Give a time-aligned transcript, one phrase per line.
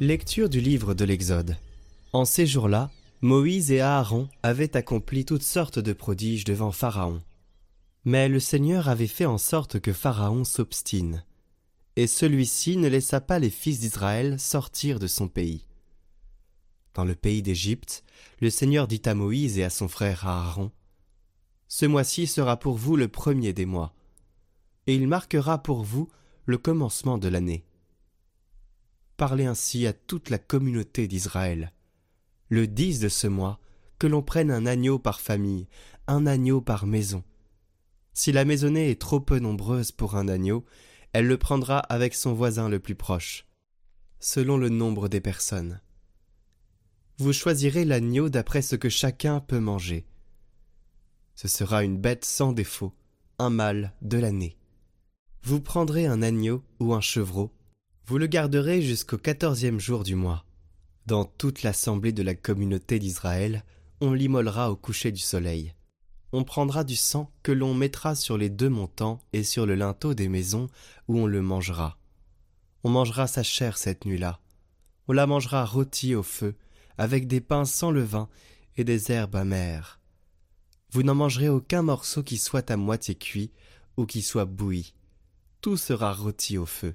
[0.00, 1.56] Lecture du livre de l'Exode.
[2.14, 2.90] En ces jours-là,
[3.20, 7.20] Moïse et Aaron avaient accompli toutes sortes de prodiges devant Pharaon.
[8.04, 11.24] Mais le Seigneur avait fait en sorte que Pharaon s'obstine,
[11.96, 15.66] et celui-ci ne laissa pas les fils d'Israël sortir de son pays.
[16.94, 18.04] Dans le pays d'Égypte,
[18.40, 20.70] le Seigneur dit à Moïse et à son frère Aaron,
[21.66, 23.94] Ce mois-ci sera pour vous le premier des mois,
[24.86, 26.08] et il marquera pour vous
[26.46, 27.64] le commencement de l'année
[29.18, 31.72] parler ainsi à toute la communauté d'Israël.
[32.48, 33.60] Le dix de ce mois,
[33.98, 35.68] que l'on prenne un agneau par famille,
[36.06, 37.24] un agneau par maison.
[38.14, 40.64] Si la maisonnée est trop peu nombreuse pour un agneau,
[41.12, 43.46] elle le prendra avec son voisin le plus proche,
[44.20, 45.80] selon le nombre des personnes.
[47.18, 50.06] Vous choisirez l'agneau d'après ce que chacun peut manger.
[51.34, 52.92] Ce sera une bête sans défaut,
[53.38, 54.56] un mâle de l'année.
[55.42, 57.52] Vous prendrez un agneau ou un chevreau,
[58.06, 60.47] vous le garderez jusqu'au quatorzième jour du mois.
[61.08, 63.64] Dans toute l'assemblée de la communauté d'Israël,
[64.02, 65.72] on l'immolera au coucher du soleil.
[66.32, 70.12] On prendra du sang que l'on mettra sur les deux montants et sur le linteau
[70.12, 70.66] des maisons
[71.08, 71.96] où on le mangera.
[72.84, 74.38] On mangera sa chair cette nuit-là.
[75.06, 76.54] On la mangera rôtie au feu,
[76.98, 78.28] avec des pains sans levain
[78.76, 80.00] et des herbes amères.
[80.90, 83.50] Vous n'en mangerez aucun morceau qui soit à moitié cuit
[83.96, 84.92] ou qui soit bouilli.
[85.62, 86.94] Tout sera rôti au feu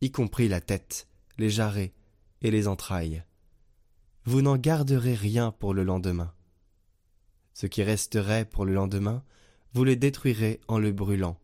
[0.00, 1.06] y compris la tête,
[1.36, 1.92] les jarrets
[2.40, 3.22] et les entrailles.
[4.24, 6.32] Vous n'en garderez rien pour le lendemain.
[7.54, 9.24] Ce qui resterait pour le lendemain,
[9.74, 11.38] vous le détruirez en le brûlant.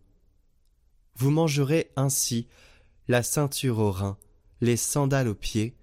[1.16, 2.46] Vous mangerez ainsi
[3.08, 4.16] la ceinture au rein,
[4.60, 5.76] les sandales aux pieds,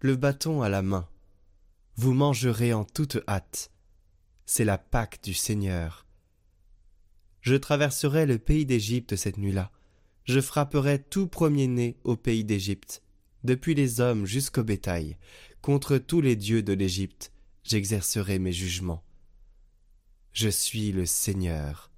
[0.00, 1.08] le bâton à la main.
[1.96, 3.70] Vous mangerez en toute hâte.
[4.46, 6.06] C'est la Pâque du Seigneur.
[7.40, 9.70] Je traverserai le pays d'Égypte cette nuit-là
[10.30, 13.02] je frapperai tout premier-né au pays d'Égypte,
[13.44, 15.16] depuis les hommes jusqu'au bétail,
[15.62, 17.32] contre tous les dieux de l'Égypte,
[17.64, 19.02] j'exercerai mes jugements.
[20.32, 21.90] Je suis le Seigneur.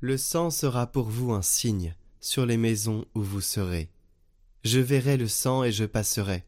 [0.00, 3.90] Le sang sera pour vous un signe sur les maisons où vous serez.
[4.64, 6.44] Je verrai le sang et je passerai.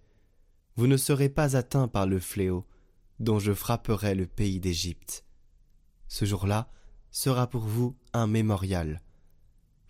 [0.77, 2.67] Vous ne serez pas atteints par le fléau,
[3.21, 5.25] dont je frapperai le pays d'Égypte.
[6.09, 6.71] Ce jour-là
[7.11, 9.03] sera pour vous un mémorial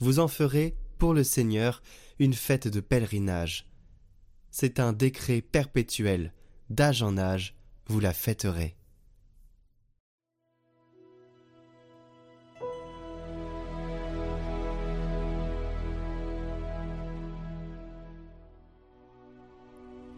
[0.03, 1.81] vous en ferez, pour le Seigneur,
[2.19, 3.69] une fête de pèlerinage.
[4.54, 6.30] C'est un décret perpétuel,
[6.68, 8.76] d'âge en âge, vous la fêterez.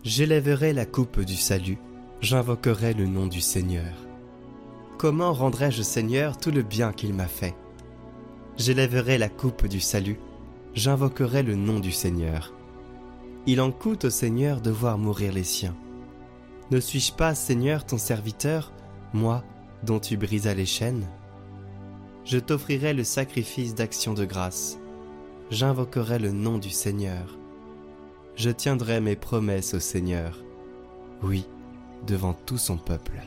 [0.03, 1.79] J'élèverai la coupe du salut,
[2.21, 3.95] j'invoquerai le nom du Seigneur.
[4.99, 7.55] Comment rendrai-je Seigneur tout le bien qu'il m'a fait?
[8.57, 10.19] J'élèverai la coupe du salut,
[10.75, 12.53] j'invoquerai le nom du Seigneur.
[13.47, 15.77] Il en coûte au Seigneur de voir mourir les siens.
[16.71, 18.73] Ne suis-je pas, Seigneur, ton serviteur,
[19.13, 19.45] moi,
[19.83, 21.07] dont tu brisas les chaînes?
[22.25, 24.79] Je t'offrirai le sacrifice d'action de grâce.
[25.51, 27.39] J'invoquerai le nom du Seigneur.
[28.35, 30.43] Je tiendrai mes promesses au Seigneur.
[31.23, 31.47] Oui,
[32.07, 33.21] devant tout son peuple.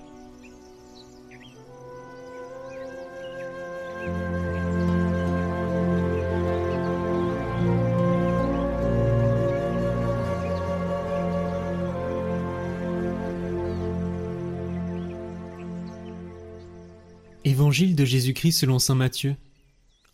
[17.57, 19.35] Évangile de Jésus-Christ selon saint Matthieu.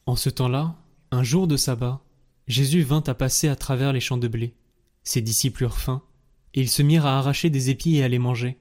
[0.05, 0.77] En ce temps-là,
[1.11, 2.01] un jour de sabbat,
[2.47, 4.53] Jésus vint à passer à travers les champs de blé.
[5.03, 6.03] Ses disciples eurent faim,
[6.53, 8.59] et ils se mirent à arracher des épis et à les manger.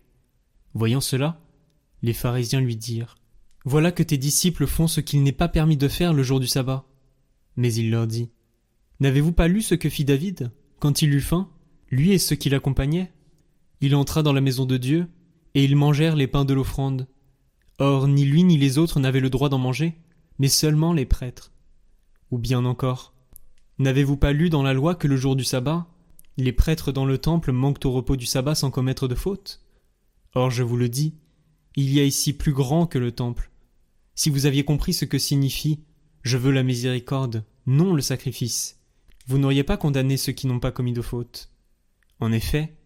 [0.74, 1.40] Voyant cela,
[2.02, 3.14] les pharisiens lui dirent
[3.64, 6.48] Voilà que tes disciples font ce qu'il n'est pas permis de faire le jour du
[6.48, 6.84] sabbat.
[7.54, 8.30] Mais il leur dit
[8.98, 11.48] N'avez-vous pas lu ce que fit David, quand il eut faim,
[11.92, 13.12] lui et ceux qui l'accompagnaient
[13.80, 15.06] Il entra dans la maison de Dieu,
[15.54, 17.06] et ils mangèrent les pains de l'offrande.
[17.78, 19.98] Or ni lui ni les autres n'avaient le droit d'en manger,
[20.38, 21.52] mais seulement les prêtres.
[22.30, 23.14] Ou bien encore,
[23.78, 25.86] n'avez-vous pas lu dans la loi que le jour du sabbat,
[26.36, 29.62] les prêtres dans le temple manquent au repos du sabbat sans commettre de faute?
[30.34, 31.14] Or je vous le dis,
[31.76, 33.50] il y a ici plus grand que le temple.
[34.14, 35.80] Si vous aviez compris ce que signifie
[36.22, 38.78] je veux la miséricorde, non le sacrifice,
[39.26, 41.50] vous n'auriez pas condamné ceux qui n'ont pas commis de faute.
[42.20, 42.76] En effet,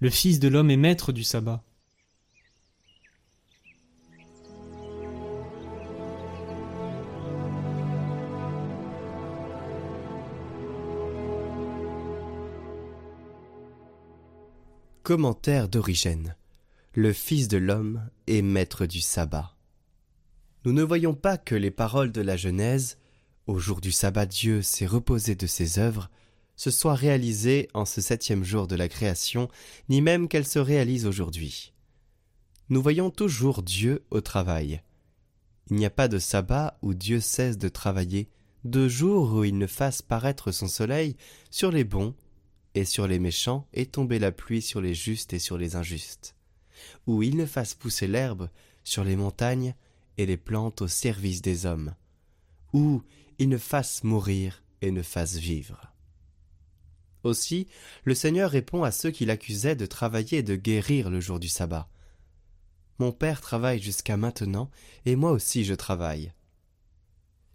[0.00, 1.64] le Fils de l'homme est maître du sabbat.
[15.02, 16.36] Commentaire d'Origène.
[16.92, 19.56] Le Fils de l'homme est maître du sabbat.
[20.66, 22.98] Nous ne voyons pas que les paroles de la Genèse,
[23.46, 26.10] au jour du sabbat Dieu s'est reposé de ses œuvres,
[26.54, 29.48] se soient réalisées en ce septième jour de la création,
[29.88, 31.72] ni même qu'elles se réalisent aujourd'hui.
[32.68, 34.82] Nous voyons toujours Dieu au travail.
[35.70, 38.28] Il n'y a pas de sabbat où Dieu cesse de travailler,
[38.64, 41.16] de jour où il ne fasse paraître son soleil
[41.50, 42.14] sur les bons
[42.74, 46.34] et sur les méchants et tomber la pluie sur les justes et sur les injustes,
[47.06, 48.48] où il ne fasse pousser l'herbe
[48.84, 49.74] sur les montagnes
[50.18, 51.94] et les plantes au service des hommes,
[52.72, 53.02] où
[53.38, 55.92] il ne fasse mourir et ne fasse vivre.
[57.22, 57.66] Aussi,
[58.04, 61.48] le Seigneur répond à ceux qui l'accusaient de travailler et de guérir le jour du
[61.48, 61.88] sabbat.
[62.98, 64.70] Mon Père travaille jusqu'à maintenant,
[65.04, 66.32] et moi aussi je travaille.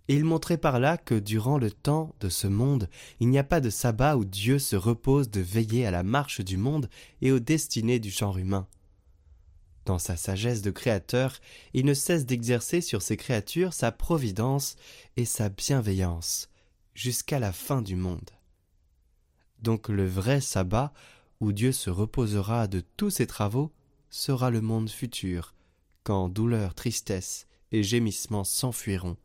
[0.08, 3.60] Il montrait par là que durant le temps de ce monde, il n'y a pas
[3.60, 6.90] de sabbat où Dieu se repose de veiller à la marche du monde
[7.22, 8.68] et aux destinées du genre humain.
[9.86, 11.40] Dans sa sagesse de créateur,
[11.74, 14.76] il ne cesse d'exercer sur ses créatures sa providence
[15.16, 16.50] et sa bienveillance,
[16.94, 18.30] jusqu'à la fin du monde.
[19.62, 20.94] Donc le vrai sabbat,
[21.40, 23.72] où Dieu se reposera de tous ses travaux,
[24.10, 25.54] sera le monde futur,
[26.04, 29.18] quand douleur, tristesse et gémissements s'enfuiront,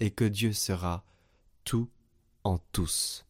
[0.00, 1.04] et que Dieu sera
[1.64, 1.88] tout
[2.44, 3.26] en tous.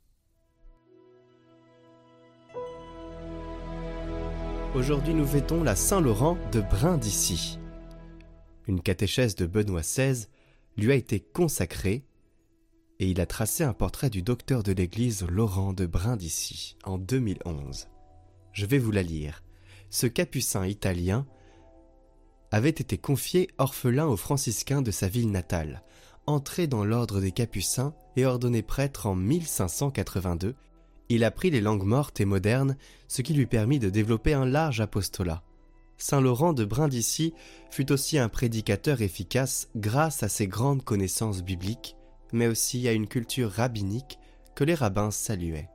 [4.75, 7.59] Aujourd'hui nous fêtons la Saint-Laurent de Brindisi.
[8.67, 10.27] Une catéchèse de Benoît XVI
[10.77, 12.05] lui a été consacrée
[13.01, 17.89] et il a tracé un portrait du docteur de l'Église Laurent de Brindisi en 2011.
[18.53, 19.43] Je vais vous la lire.
[19.89, 21.27] Ce capucin italien
[22.51, 25.83] avait été confié orphelin aux franciscains de sa ville natale,
[26.29, 30.55] entré dans l'ordre des capucins et ordonné prêtre en 1582
[31.09, 32.77] il apprit les langues mortes et modernes,
[33.09, 35.43] ce qui lui permit de développer un large apostolat.
[35.97, 37.33] Saint Laurent de Brindisi
[37.71, 41.97] fut aussi un prédicateur efficace grâce à ses grandes connaissances bibliques,
[42.33, 44.19] mais aussi à une culture rabbinique
[44.55, 45.71] que les rabbins saluaient.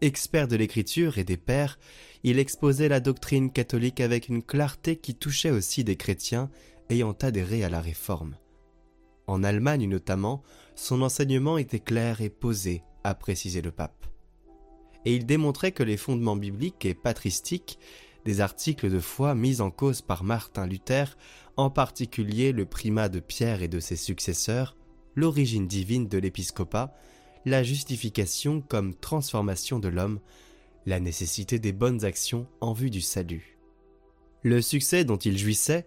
[0.00, 1.78] Expert de l'écriture et des pères,
[2.24, 6.50] il exposait la doctrine catholique avec une clarté qui touchait aussi des chrétiens
[6.90, 8.36] ayant adhéré à la réforme.
[9.26, 10.42] En Allemagne notamment,
[10.74, 14.04] son enseignement était clair et posé, a précisé le pape
[15.04, 17.78] et il démontrait que les fondements bibliques et patristiques
[18.24, 21.16] des articles de foi mis en cause par Martin Luther,
[21.56, 24.76] en particulier le primat de Pierre et de ses successeurs,
[25.14, 26.94] l'origine divine de l'épiscopat,
[27.44, 30.20] la justification comme transformation de l'homme,
[30.86, 33.58] la nécessité des bonnes actions en vue du salut.
[34.42, 35.86] Le succès dont il jouissait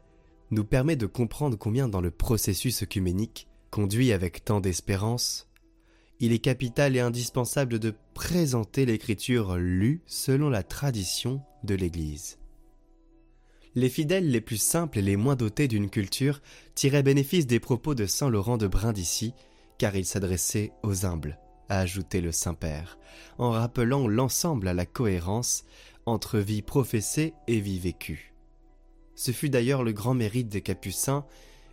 [0.51, 5.47] nous permet de comprendre combien dans le processus œcuménique, conduit avec tant d'espérance,
[6.19, 12.39] il est capital et indispensable de présenter l'écriture lue selon la tradition de l'Église.
[13.75, 16.41] Les fidèles les plus simples et les moins dotés d'une culture
[16.73, 19.33] tiraient bénéfice des propos de saint Laurent de Brindisi,
[19.77, 21.37] car il s'adressait aux humbles,
[21.69, 22.97] a ajouté le Saint-Père,
[23.37, 25.63] en rappelant l'ensemble à la cohérence
[26.07, 28.33] entre vie professée et vie vécue.
[29.17, 31.25] Ce fut d'ailleurs le grand mérite des Capucins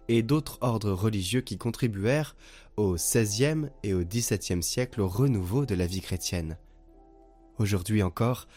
[0.09, 2.37] et d'autres ordres religieux qui contribuèrent
[2.79, 6.57] au XVIe et au XVIIe siècle au renouveau de la vie chrétienne.
[7.59, 8.49] Aujourd'hui encore,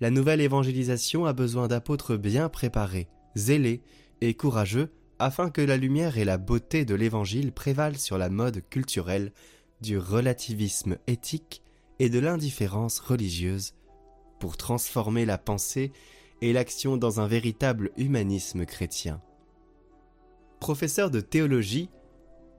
[0.00, 3.80] la nouvelle évangélisation a besoin d'apôtres bien préparés, zélés
[4.20, 8.62] et courageux afin que la lumière et la beauté de l'Évangile prévalent sur la mode
[8.68, 9.32] culturelle
[9.80, 11.62] du relativisme éthique
[11.98, 13.72] et de l'indifférence religieuse
[14.38, 15.92] pour transformer la pensée
[16.44, 19.22] et l'action dans un véritable humanisme chrétien.
[20.60, 21.88] Professeur de théologie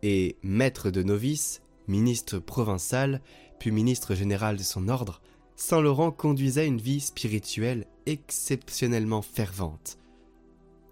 [0.02, 3.22] et maître de novices, ministre provincial,
[3.60, 5.22] puis ministre général de son ordre,
[5.56, 10.00] Saint Laurent conduisait une vie spirituelle exceptionnellement fervente.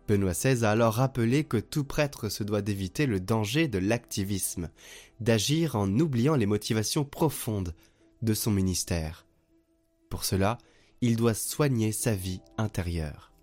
[0.08, 4.70] Benoît XVI a alors rappelé que tout prêtre se doit d'éviter le danger de l'activisme,
[5.20, 7.74] d'agir en oubliant les motivations profondes
[8.22, 9.26] de son ministère.
[10.12, 10.60] Pour cela,
[11.06, 13.34] il doit soigner sa vie intérieure.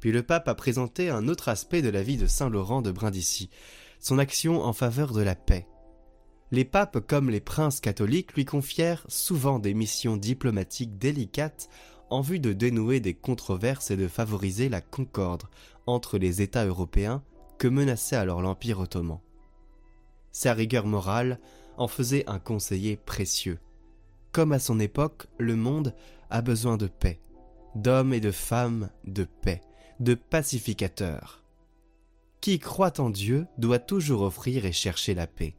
[0.00, 2.90] Puis le pape a présenté un autre aspect de la vie de Saint Laurent de
[2.90, 3.50] Brindisi,
[4.00, 5.68] son action en faveur de la paix.
[6.50, 11.68] Les papes comme les princes catholiques lui confièrent souvent des missions diplomatiques délicates
[12.10, 15.44] en vue de dénouer des controverses et de favoriser la concorde
[15.86, 17.22] entre les États européens
[17.58, 19.20] que menaçait alors l'Empire ottoman.
[20.32, 21.38] Sa rigueur morale
[21.76, 23.60] en faisait un conseiller précieux.
[24.34, 25.94] Comme à son époque, le monde
[26.28, 27.20] a besoin de paix,
[27.76, 29.60] d'hommes et de femmes de paix,
[30.00, 31.44] de pacificateurs.
[32.40, 35.54] Qui croit en Dieu doit toujours offrir et chercher la paix.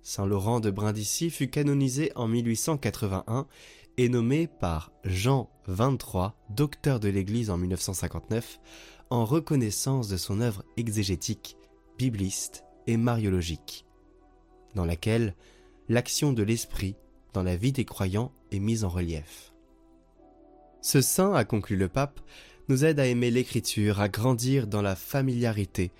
[0.00, 3.46] Saint Laurent de Brindisi fut canonisé en 1881
[3.98, 8.60] est nommé par Jean 23, docteur de l'Église en 1959,
[9.10, 11.58] en reconnaissance de son œuvre exégétique,
[11.98, 13.84] bibliste et mariologique,
[14.74, 15.34] dans laquelle
[15.90, 16.96] l'action de l'Esprit
[17.32, 19.52] dans la vie des croyants est mise en relief.
[20.82, 22.20] Ce saint, a conclu le pape,
[22.68, 25.92] nous aide à aimer l'écriture, à grandir dans la familiarité,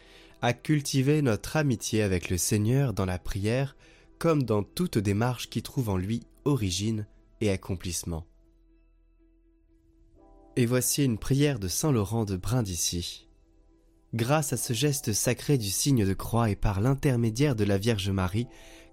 [0.43, 3.77] à cultiver notre amitié avec le Seigneur dans la prière,
[4.19, 7.07] comme dans toute démarche qui trouve en lui origine
[7.41, 8.27] et accomplissement.
[10.57, 13.29] Et voici une prière de Saint Laurent de Brindisi.
[14.15, 18.11] Grâce à ce geste sacré du signe de croix et par l'intermédiaire de la Vierge
[18.11, 18.49] Marie,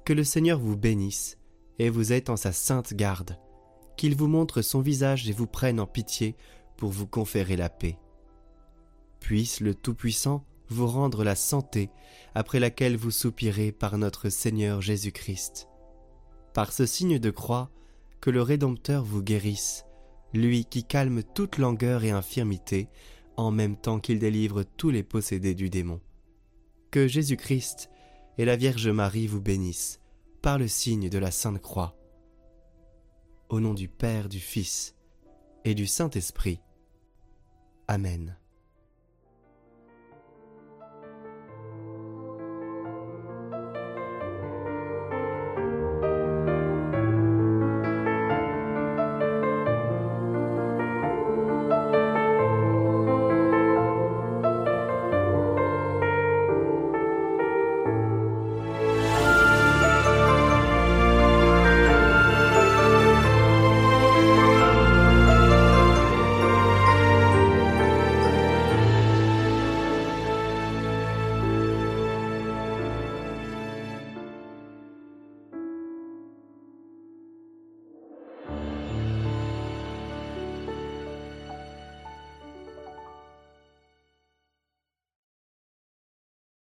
[0.06, 1.37] que le Seigneur vous bénisse
[1.80, 3.38] et vous êtes en sa sainte garde,
[3.96, 6.36] qu'il vous montre son visage et vous prenne en pitié
[6.78, 7.98] pour vous conférer la paix.
[9.20, 11.90] Puisse le Tout-Puissant vous rendre la santé
[12.36, 15.68] après laquelle vous soupirez par notre Seigneur Jésus-Christ.
[16.54, 17.70] Par ce signe de croix,
[18.22, 19.86] que le Rédempteur vous guérisse,
[20.34, 22.90] lui qui calme toute langueur et infirmité,
[23.38, 26.02] en même temps qu'il délivre tous les possédés du démon.
[26.92, 27.90] Que Jésus-Christ
[28.38, 30.00] et la Vierge Marie vous bénissent
[30.42, 31.96] par le signe de la Sainte Croix.
[33.50, 34.96] Au nom du Père, du Fils
[35.66, 36.62] et du Saint-Esprit.
[37.88, 38.38] Amen.